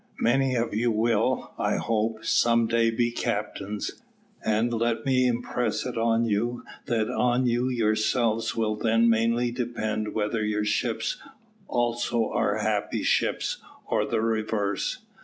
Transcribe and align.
Many 0.19 0.55
of 0.55 0.73
you 0.73 0.91
will, 0.91 1.51
I 1.59 1.75
hope, 1.77 2.25
some 2.25 2.65
day 2.65 2.89
be 2.89 3.11
captains; 3.11 4.01
and 4.43 4.73
let 4.73 5.05
me 5.05 5.27
impress 5.27 5.85
it 5.85 5.95
on 5.95 6.25
you 6.25 6.63
that 6.87 7.07
on 7.11 7.45
you 7.45 7.69
yourselves 7.69 8.55
will 8.55 8.75
then 8.75 9.07
mainly 9.11 9.51
depend 9.51 10.15
whether 10.15 10.43
your 10.43 10.65
ships 10.65 11.17
also 11.67 12.29
are 12.31 12.57
happy 12.57 13.03
ships 13.03 13.57
or 13.85 14.03
the 14.07 14.21
reverse. 14.21 15.05